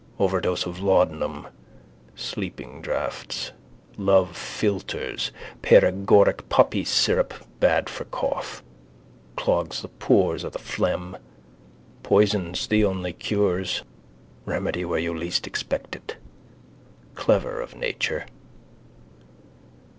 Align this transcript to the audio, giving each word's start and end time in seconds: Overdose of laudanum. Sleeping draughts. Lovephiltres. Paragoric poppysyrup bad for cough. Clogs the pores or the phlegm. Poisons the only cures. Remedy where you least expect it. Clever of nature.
Overdose 0.17 0.65
of 0.65 0.79
laudanum. 0.79 1.47
Sleeping 2.15 2.81
draughts. 2.81 3.51
Lovephiltres. 3.99 5.29
Paragoric 5.61 6.41
poppysyrup 6.49 7.33
bad 7.59 7.87
for 7.87 8.05
cough. 8.05 8.63
Clogs 9.35 9.83
the 9.83 9.89
pores 9.89 10.43
or 10.43 10.49
the 10.49 10.57
phlegm. 10.57 11.17
Poisons 12.01 12.65
the 12.65 12.83
only 12.83 13.13
cures. 13.13 13.83
Remedy 14.47 14.83
where 14.85 14.97
you 14.97 15.15
least 15.15 15.45
expect 15.45 15.95
it. 15.95 16.15
Clever 17.13 17.61
of 17.61 17.75
nature. 17.75 18.25